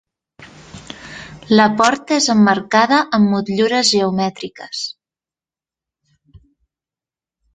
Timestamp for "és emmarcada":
2.21-3.01